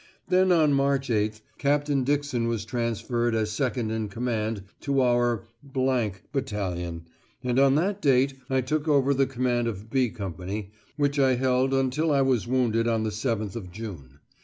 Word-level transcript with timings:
Then 0.29 0.51
on 0.51 0.73
March 0.73 1.09
8th 1.09 1.41
Captain 1.59 2.03
Dixon 2.03 2.47
was 2.47 2.65
transferred 2.65 3.35
as 3.35 3.51
Second 3.51 3.91
in 3.91 4.09
Command 4.09 4.63
to 4.79 4.99
our 5.03 5.43
th 5.75 6.13
Battalion, 6.33 7.05
and 7.43 7.59
on 7.59 7.75
that 7.75 8.01
date 8.01 8.33
I 8.49 8.61
took 8.61 8.87
over 8.87 9.13
the 9.13 9.27
command 9.27 9.67
of 9.67 9.91
"B" 9.91 10.09
Company, 10.09 10.71
which 10.97 11.19
I 11.19 11.35
held 11.35 11.71
until 11.71 12.11
I 12.11 12.21
was 12.23 12.47
wounded 12.47 12.87
on 12.87 13.03
the 13.03 13.11
7th 13.11 13.55
of 13.55 13.71
June. 13.71 14.17